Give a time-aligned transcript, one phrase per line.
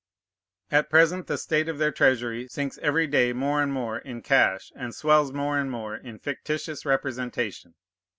[0.71, 4.71] At present the state of their treasury sinks every day more and more in cash,
[4.75, 7.75] and swells more and more in fictitious representation.